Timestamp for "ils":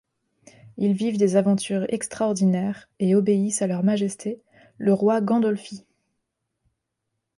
0.77-0.93